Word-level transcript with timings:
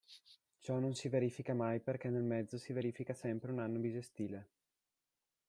Ciò 0.57 0.79
non 0.79 0.95
si 0.95 1.09
verifica 1.09 1.53
mai 1.53 1.79
perché 1.79 2.09
nel 2.09 2.23
mezzo 2.23 2.57
si 2.57 2.73
verifica 2.73 3.13
sempre 3.13 3.51
un 3.51 3.59
anno 3.59 3.77
bisestile. 3.77 4.49